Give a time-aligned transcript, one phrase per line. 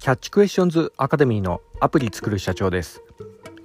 [0.00, 3.02] キャッチクエスチョンズアカデミーのアプリ作る社長です、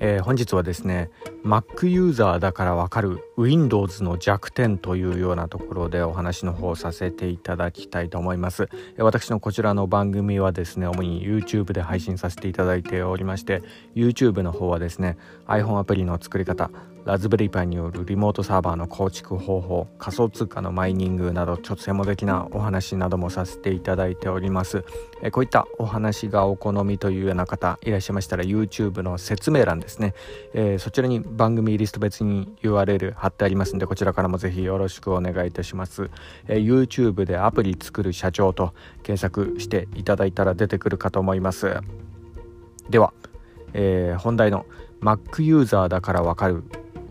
[0.01, 1.09] えー、本日はですね
[1.45, 8.67] Mac ユーザーだからわかる Windows の弱点というようなところでお話の方させていただきたいと思います。
[8.97, 13.61] 私のこちらの番組はですね主に YouTube で配信させていただいておりまして
[13.93, 16.71] YouTube の方はですね iPhone アプリの作り方
[17.05, 24.83] ラズベリーパイによるリモートサーバーの構築方法仮想通貨のマイニングなどちょっと専門的なお話などもさせていただいております。
[25.21, 30.15] えこういったお話がお好みというような方いらっしゃいましたら YouTube の説明欄ですね、
[30.53, 36.09] えー、そちらに番組リスト別に URL 貼ってありますんでこちらからもぜひよろしくお願いいたします、
[36.47, 41.75] えー、YouTube でアプリ作る社長と検索していただいたら出てくるかと思います。
[42.89, 43.13] では、
[43.73, 44.65] えー、本題の
[45.01, 46.63] Mac ユーザーだからわかる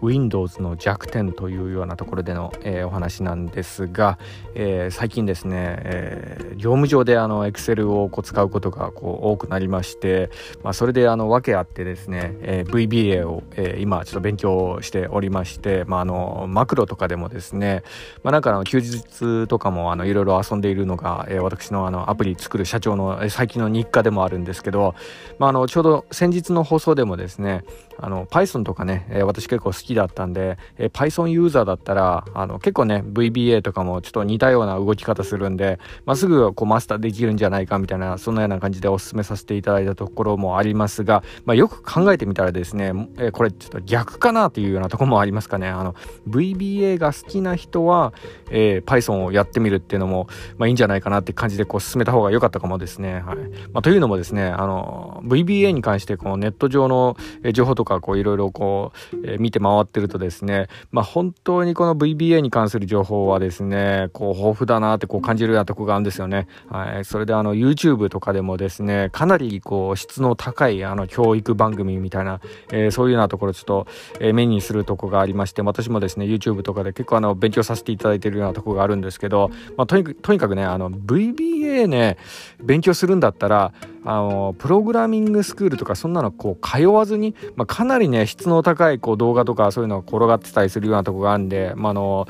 [0.05, 4.19] Windows の弱点というようなところでの、えー、お話なんですが、
[4.55, 10.31] えー、最近ですね、えー、業務上であの Excel をこう使うことがこう多くなりまして、
[10.63, 17.83] まあ、それであの訳あってですね、え VBA を、え今ちょっと勉強しておりまして、まあ、あのマクロとかでもですね、
[18.23, 24.95] まあ、なんかあの休日とかもあのいろいろ遊んでいるのが、え私のあのアプリ作る社長の最近の日課でもあるんですけど、
[25.39, 27.65] まあ、あのちょうど先日の放送でもですね
[27.99, 42.87] あの Python とかね、え私結構好きだったんで、えー、Python ユーザーだったら、あの、結構ね、VBA とかもちょっと似たような動き方するんで、まあ、すぐこうマスターできるんじゃないかみたいな、そんなような感じでお勧めさせていただいたところもありますが、まあ、よく考えてみたらですね、
[43.17, 45.69] えー、これちょっと逆かなというようなとこもありますかね。
[45.69, 45.95] あの、
[46.29, 48.13] VBA が好きな人は、
[48.51, 53.21] えー、Python をやってみるっていうのも、まあ、いいんじゃないかなって感じでこう進めた方が良かったかもですね。
[53.21, 53.37] はい。
[53.73, 57.17] まあ、というのもですね、あの、VBA に関してこのネット上の
[57.53, 66.47] 情報とかこういろいろこう、えー、見て回っってるとですね、まあ、本当にこの VBA に関する情報はですね、こう豊富だなってこう感じるようなとこがあるんですよね。
[66.69, 67.05] はい。
[67.05, 72.41] それであの YouTube とかでもですね、かなりこう質の高いあの教育番組みたいな、
[72.73, 73.87] えー、そういうようなところちょっと、
[74.21, 82.17] えー、目にするとこがありまして、私もですね、YouTube とかで結構あの勉強させていただいてるようなとこがあるんですけど、まあ、とにとにかくね、あの VBA ね、
[82.63, 83.73] 勉強するんだったら、
[84.05, 92.27] あのプログラミングスクールとかそんなのこう通わずに、まあ、かなりね質の高いこう動画とかそういうのが転がってたりするようなとこがあるんで、まあ、あの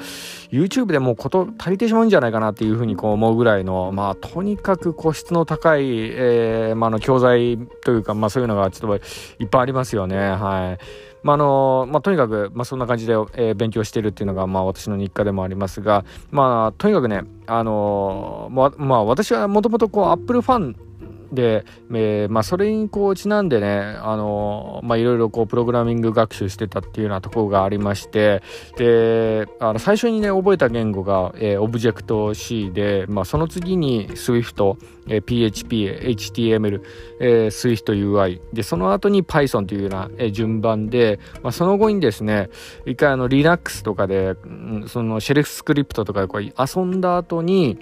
[0.50, 9.04] YouTube でもうこと足りてしまうんじゃないかなっていうふうにこう思うぐらいの、まあ、とにかくこう質の高い、えーまあ、の教材というか、まあ、そういうのがちょっと
[9.42, 10.16] いっぱいありますよね。
[10.16, 20.76] はいまあのまあ、とにかく、まあ、そんな感じで、えー、勉強しているっていうのが、まあ、私の日課でもありますが、まあ、とにかくね、あのまあ、まあ、私はもともとこう Apple ファン
[21.34, 28.42] で、えー、まあ、それにこうちなんでね、あのまあ、いろいろこうプログラミング学習してたっていうようなところがありまして
[28.76, 34.76] であの最初にね覚えた言語が、えー、 Objective-C で、まあ、その次に Swift、
[35.08, 36.82] えー、PHP、HTML、
[37.20, 42.50] えー、Swift UI でその後に Python というような、えー、順番で、まあ、その後にですね
[42.86, 47.78] 一回あの Linux とかで、うん、そのシェルフスクリプトとかでこう遊んだ後に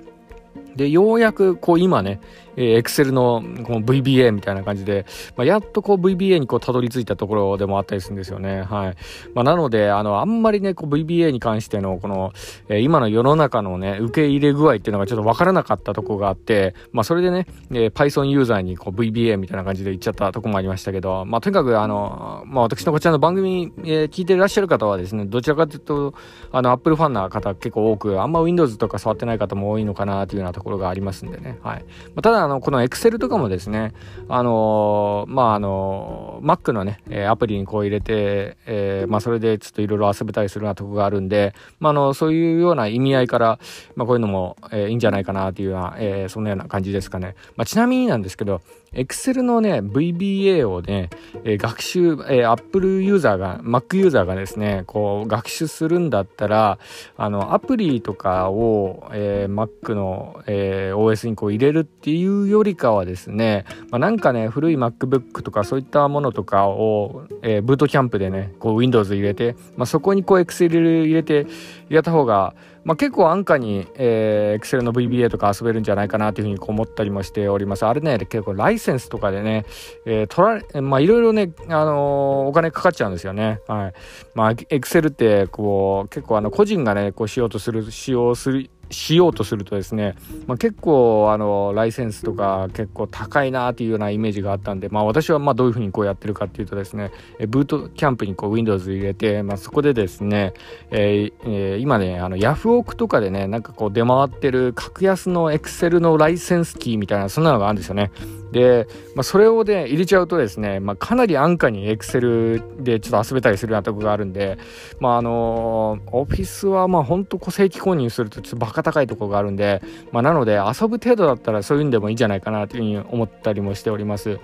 [0.77, 2.21] で、ようやく、こう今ね、
[2.57, 5.07] えー、Excel のこの VBA みたいな感じで、
[5.37, 8.63] まあ、やっとこう VBA にこうたどり着いたところでもあったりするんですよね。
[8.63, 8.97] はい。
[9.35, 12.33] まあ、なので、あの、あんまりね、こう VBA に関しての、この、
[12.69, 26.15] えー、今の世の中のね、受け入れ具合っていうのがちょっとわからなかったとこがあって、まあ、それでね、えー、Python ユーザーにこう VBA みたいな感じで言っちゃったとこもありましたけど、まあ、とにかく、あの、まあ、私のこちらの番組、えー、聞いていらっしゃる方はですね、どちらかというと、
[26.51, 31.59] あの、Apple ファンな方結構多く、あんま Windows とか触ってない方も多いのかなというようなとところがありますんでね。
[31.63, 31.85] はい。
[32.15, 33.93] ま、ただ、あの、この Excel とかもですね、
[34.29, 43.59] あのー、まあ、あのー、Mac のね、えアプリにこう入れて、えー、まあ、それでちょっといろいろ遊べたりするようなとこがあるんで、まあ、あの、そういうような意味合いから、
[43.97, 47.35] まあ、こういうのも、えいいんじゃないかなというような、えそんなような感じですかね。
[47.57, 48.61] まあ、ちなみになんですけど、
[48.93, 51.09] Excel のね、VBA をね、
[51.45, 56.79] えー、学習、えー、Apple ユーザーが、Mac ユーザーがですね、こう、学習するんだったら、
[57.17, 71.47] あの、アプリとかを、えー、Mac の、えー、OS にこう入れるっていうよりかはですね、まあ、なんかね、古い MacBook とかそういったものとかを、えー、ブートキャンプでね、こう、Windows 入れて、まあ、そこにこう、Excel 入れて、
[71.89, 77.87] やった方が、まあ、結構安価に、えー、Excel の VBA とか遊べるんじゃないかなというふうに思ったりもしております。
[77.87, 79.65] あれね、結構ライセンスとかでね、
[80.05, 83.61] えー、取られ、まあいろいろね、あのー、お金かかっちゃうんですよね。
[83.69, 83.93] はい。
[84.35, 90.15] まあ Excel ってこう、結構あの個人がね、こうしようとする、使用する、しようとするとですね、
[90.47, 97.11] まあ、結構あのライセンスとか結構高いなっていうようなイメージがあったんで、まあ、私はまあどういうふうにこうやってるかっていうとですね
[97.49, 100.53] ブートキャンプにこう Windows 入れて、まあ、そこでですね、
[100.91, 108.11] えーえー、今ねあのヤフオクとかでねなんかこう出回ってる格安の Excel のライセンスキーみたいなそんなのがあるんですよね。
[108.53, 108.87] で、
[109.17, 114.59] まあ、それをね入れちゃうとですね、まあ、かなり安価に Excel でちょっと遊べたりするようなとこがあるんで
[115.01, 124.39] まああのオフィスはまあほんと正規購入するとちょっとバカ高いとこがあるんで、まあ、なので遊ぶ程度だったらそういうんでもいいんじゃないかなというふうに思ったりもしております。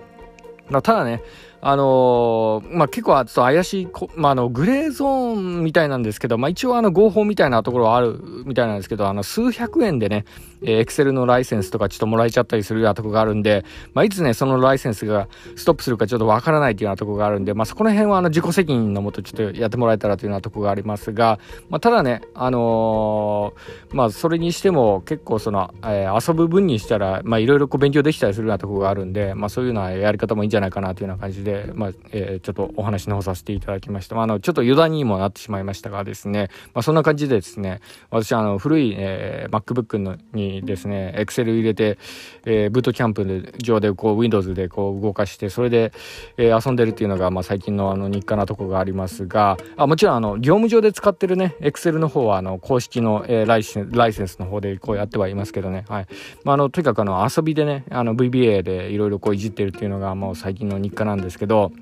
[0.71, 1.23] ただね、
[1.61, 10.25] あのー、まあ、結構ちょっと怪しいまあ、あの、グレーゾーンみたいなんですけど、まあ、一応あの、合法みたいなところはあるみたいなんですけど、あの、数百円でね、
[10.63, 21.41] えー、Excel のライセンスとかちょっともらえちゃったりするようなとこがあるんで、まあ、いつね、そのライセンスがストップするかちょっとわからないっていうようなとこがあるんで、まあ、そこの辺はあの、自己責任のもとちょっとやってもらえたらというようなとこがありますが、
[21.71, 34.15] まあ、ただね、あのー、まあ、それにしても結構その、えー、遊ぶ分にしたら、いろいろ勉強できたりするようなとこがあるんで、まあ、そういうようなやり方もいいんじゃないかなというような感じで、でまあ、えーえ、ちょっとお話の方させていただきました。
[34.15, 37.81] まあ、あの、ちょっと余談にもなってしまいましたがですね、まあ、そんな感じでですね、
[38.11, 41.99] 私、あの、古い、えー、MacBook のにですね、Excel 入れて、
[42.45, 45.93] えー、ブートキャンプで上でこう、Windows でこう動かして、それで、
[46.37, 56.07] えー、遊んでるっていうのが、まあ、最近のあの、日課なとこがありますが、あ、もちろん、あの、業務上で使ってるね、Excel の方は、あの、公式の、えー、ライセンライセンスの方でこうやってはいますけどね、はい。
[56.45, 61.73] まあ、あの、とにかくあの、遊びでね、あの、VBA でいろいろこういじってるっていうのが、もう最近の日課なんですけど、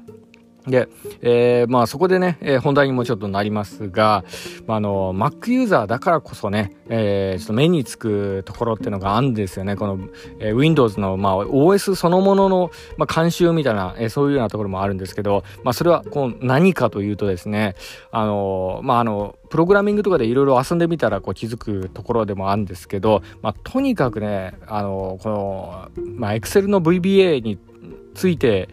[0.67, 0.89] で、
[1.23, 4.25] えー、まあそこでね、えー、本題にもちょっとなりますが、
[4.67, 9.77] まあ、あの、Mac ユーザーだからこそね、えー、ちょっと目につくところっていうのがあるんですよね。
[9.77, 9.99] この、
[10.41, 17.77] えー、Windows の、まあ、OS そのものの、まあ、監修みたいな、えー、そういうようなところもあるんですけど、まあそれはこう何かというとですね、
[18.11, 27.57] あの、まああの、プログラミングとかでいろいろ遊んでみたらこう気づくところでもあるんですけど、まあとにかくね、あの、この、まあ Excel の VBA に
[28.15, 28.69] ついて、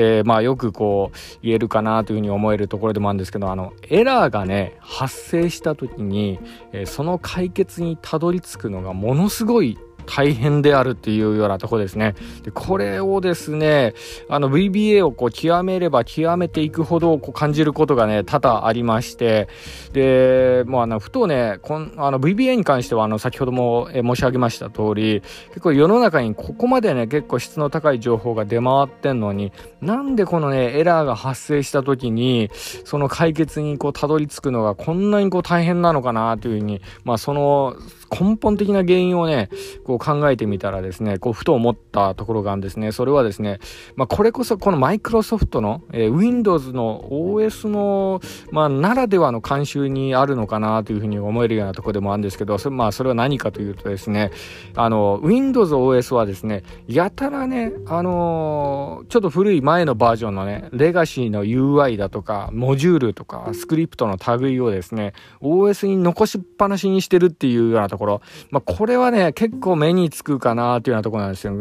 [0.00, 6.38] えー、まあよくこう言えるかなというふうに思えるところでもあるんですけどあのエラーがね発生した時に、
[6.72, 9.76] えー、その解決にたどり着くのがものすごい
[10.08, 12.14] 大変であるっていうようなとこですね。
[12.42, 13.94] でこれをですね、
[14.28, 19.48] あの VBA をこう極めれば極めていくほどこう感じることがね、多々ありまして、
[19.92, 29.52] で、もうあの、ふとね、こんあの VBA に関してはあの、先ほども申し上げました通り、結構世の中にここまでね、結構質の高い情報が出回ってんのに、
[29.82, 32.50] なんでこのね、エラーが発生した時に、
[32.84, 37.76] その解決にこう、たどり着くのがこんなにこう大変なのかなというふうに、まあその
[38.10, 39.48] 根本的な原因をね、
[39.84, 42.92] こう考えてみたらですね、こう、ふと思ったところがあるんですね。
[42.92, 43.58] それはですね、
[43.96, 48.20] まあ、これこそ、このマイクロソフトの、えー、Windows の OS の、
[48.50, 54.30] まあ、ならではの慣習にあるのかなというふうに思えるようなところでもあるんですけど、まあ、それは何かというとですね、
[54.74, 71.54] あの、Windows OS はですね、やたらね、あのー、ちょっと古い前のバージョンのね、レガシーの UI だとか、モジュールとか、スクリプトの類をですね、OS に残しっぱなしにしてるっていうようなところ、ところまあ、これはね、結構目につくかなというようなところなんですよ。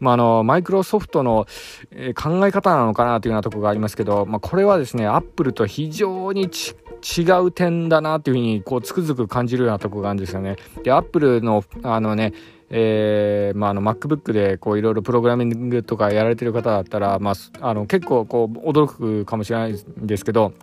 [0.00, 1.46] まあ、あの、マイクロソフトの、
[1.90, 10.56] えー、考え方なのかなというようなところがありますけど、まあ、これはですね、アップルと非常に違う点だなというふうに、こう、つくづく感じるようなところがあるんですよね。
[10.82, 12.32] で、アップルの、あのね、
[12.74, 20.54] えー、まあ、あの MacBook でいろいろプログラミングとかやられてる方だったら、まあ、あの結構こう驚くかもしれないんですけど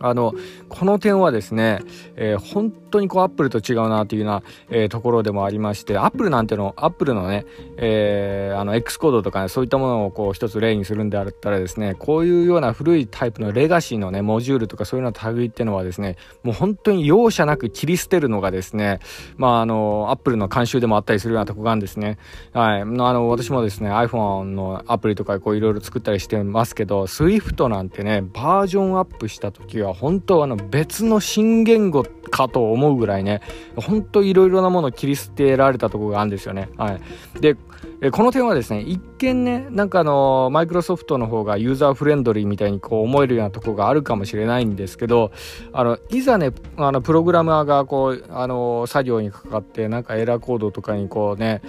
[0.00, 0.34] あの、
[0.68, 1.80] この点はですね、
[2.16, 7.44] えー、本当にこう Apple と違うなというような、えー、ところでもありまして、 Apple なんての、 Apple のね、
[7.76, 19.00] えー、あの、X コードとかね、そういったものをこう一つ例にするんであったらですね、こういうような古いタイプのレガシーのね、モジュールとかそういうような類っていうのはですね、もう本当に容赦なく切り捨てるのがですね、
[19.36, 22.16] まあ、あの、 Apple の慣習でもあったりするようなとこがあるんですね。
[22.52, 22.80] はい。
[22.80, 33.40] あの、私もですね、iPhone のアプリとかこういろいろ作ったりしてますけど、Swift なんてね、バージョンアップした時は本当あの別の新言語かと思うぐらいね、
[33.76, 36.68] 本当いろいろなものを切り捨てられたところがあるんですよね。
[36.76, 37.40] はい。
[37.40, 37.56] で、
[38.02, 45.32] えこの点はですね、一見ね、なんかあの、マイクロソフトの方がユーザーフレンドリーみたいにこう思えるようなとこがあるかもしれないんですけど、
[45.74, 51.60] あの、いざね、あの、プログラマーがこう、あの、作業にかかって、なんかエラーコードとかにこうね、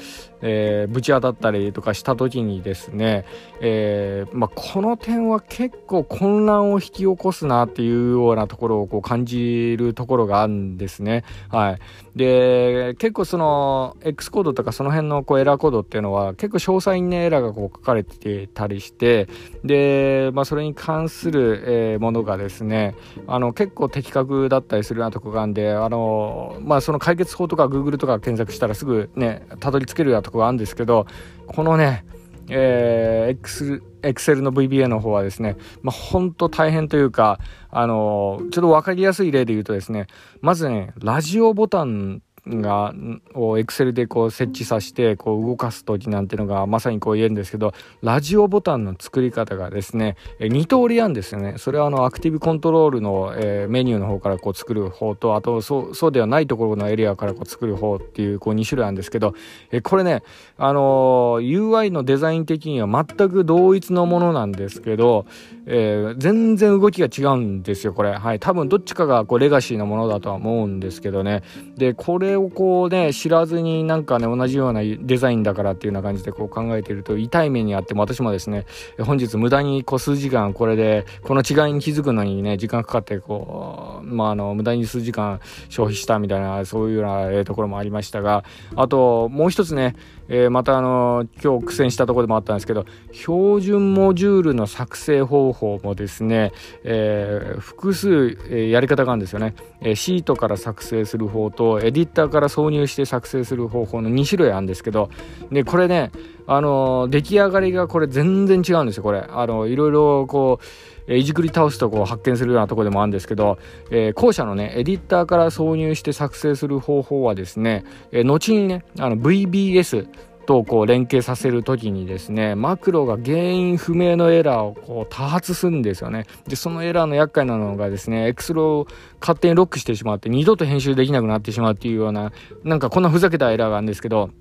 [0.41, 3.25] えー、ぶち当たったりとかした時にですね、
[3.59, 11.25] えー、まあ、この点は結構混乱を引き起こすなっていうようなところをこう感じるところがあるんですね。
[11.49, 11.79] はい。
[12.15, 19.27] で、結構その、X コードとかその辺のこうエラーコードっていうのは、は結構詳細にねエラーがこう書かれてたりして
[19.63, 22.95] で、まあ、それに関する、えー、ものがですね
[23.27, 31.07] あの結構的確だったりするようなとこがあるんであの、まあ、その解決法とか Google とか検索したらすぐねたどり着けるようなとこがあるんですけど
[31.47, 32.05] このね
[32.53, 40.07] えー、Excel の VBA の方はですね、まあ、本当大変というか、あのー、ちょっと分かりやすい例で言うとですね、
[40.41, 42.93] まずね、ラジオボタンが、
[43.35, 51.55] をエクセルでこう設置させて、こう動かす時なんてのがまさにこう言えるんですけど、ラジオボタンの作り方がですね、2通りあるんですよね。
[51.57, 59.33] それはあの、アクティブコントロールの、え、メニューの方からこう作る方と、あと、そう、そうではないところのエリアからこう作る方っていう、こう2種類あるんですけど、
[59.71, 60.23] えこれね、
[60.57, 65.25] あの、UI のデザイン的には全く同一のものなんですけど、
[65.67, 68.13] え、全然動きが違うんですよ、これ。
[68.13, 68.39] はい。
[68.39, 71.43] 多分どっちかがこうレガシーのものだとは思うんですけどね。
[71.77, 78.65] で、これをこうね、知らずになんかね、同じようなデザインだからっていうような感じでこう考えていると痛い目にあっても私もですね、
[78.99, 88.43] 本日無駄にこう数時間これで、この違いに気づくのにね、時間かかってこう、まああの、無駄に数時間消費したみたいな、そういうような、ところもありましたが、
[88.75, 89.95] あと、もう一つね、
[90.33, 96.53] えー、またあの今日苦戦したところでもあったんですけど標準モジュールの作成方法もですね、
[96.85, 105.09] えー、複数、え、やり方があるんですよね、えシートから作成する方とエディターから挿入して作成する方法の2種類あるんですけど
[105.51, 106.11] でこれね
[106.47, 109.19] あの出来上がりがこれ全然違うんですよこれ。
[109.29, 110.65] あのいろいろこう
[111.07, 113.57] えいじくり倒すとこを発見するようなとこでもあるんですけど、
[113.89, 120.07] えー、後者のねエディターから挿入して作成する方法はですね、えー、後にねあの VBS
[120.45, 126.25] とこう連携させる時にですねマクロが原因不明のエラーをこう多発するんですよね。
[126.47, 128.87] でそのエラーの厄介なのがですね X ローを
[129.19, 132.31] 勝手にロックしてしまって二度と編集できなくなってしまうっていうような
[132.63, 134.31] なんかこんなふざけたエラーがあるんですけど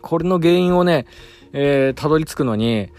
[0.00, 1.06] これの原因をね
[1.56, 2.90] えー、たどり着くのに、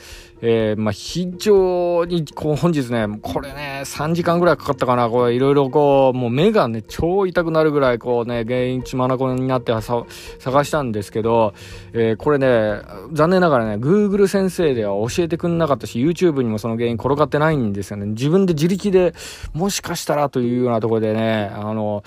[0.42, 10.04] えー、まあ、非常に、こう、本日ね、これね、3時間ぐらいかかったかな、これ、いろいろこう、もう目がね、超痛くなるぐらい、こうね、原因血まなこになってさ
[10.40, 11.54] 探したんですけど、
[11.94, 12.82] えー、これね、
[13.14, 18.08] 残念ながらね、Google 先生では教えてくんなかったし、YouTube にもその原因転がってないんですよね。
[18.08, 19.14] 自分で自力で、
[19.54, 22.04] もしかしたらというようなところでね、あの、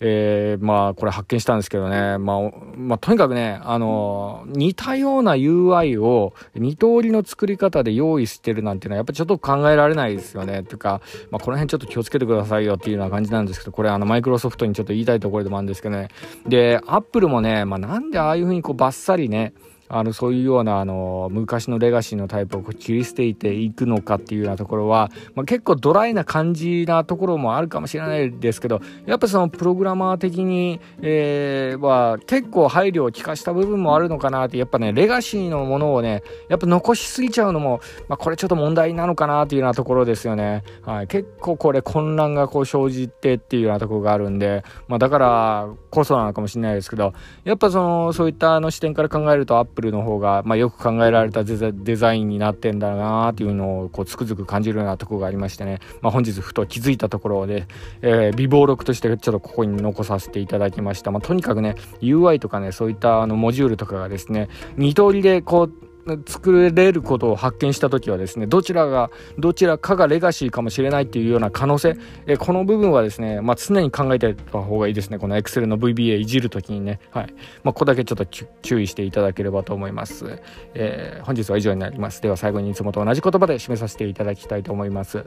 [0.00, 2.40] えー、まあ、これ発見したんですけどね、まあ、
[2.76, 10.62] まあ、とにかくね、あの、似たような UI を2通りの作り方で用意してるなんていうのは、やっぱちょっと考えられないですよね。
[10.62, 16.08] というか、まあ、この辺ちょっと気をつけてくださいよっていうような感じなんですけど、これあの、マイクロソフトにちょっと言いたいところでもあるんですけどね。
[16.46, 19.54] で、アップルもね、まあ、なんでああいうふうにこう、バッサリね、
[19.96, 57.66] あのそういうようなあの昔のレガシーのタイプを切り捨てていくのかっていうようなところは、まあ、結構ドライな感じなところもあるかもしれないですけどやっぱそのプログラマー的に、えー、は結構配慮を利かした部分もあるのかなってやっぱねレガシーのものをねやっぱ残しすぎちゃうのも、まあ、これちょっと問題なのかなっていうようなところですよね、はい、結構これ混乱がこう生じてっていうようなところがあるんで、まあ、だからこそなのかもしれないですけどやっぱそのそういったあの視点から考えるとアップルの方が、まあ、よく考えられたデザインになってんだなっていうのをこうつくづく感じるようなとこがありましてね、まあ、本日ふと気づいたところで、
[58.02, 65.93] えー、微暴録としてちょっとここに残させていただきました、まあ、とにかくね UI とかねそういったあのモジュールとかがですね2通りでこう
[66.26, 71.96] 作れることを発見した時はですねどちらがどちらかがレガシーかもしれないっていうような可能性
[72.26, 75.18] えこの部分はですね、まあ、常に考えてた方がいいですね。
[75.18, 77.00] この Excel の VBA いじる時にね。
[77.10, 80.40] はい、まあ、ここだけちょっと注意していただければと思います、
[80.74, 82.22] えー、本日は以上になります。
[82.22, 85.24] では最後にいつもと同じ言葉で締めさせていただきたいと思います。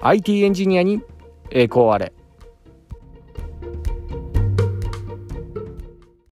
[0.00, 1.02] IT エンジニアに
[1.50, 2.12] 栄光あれ。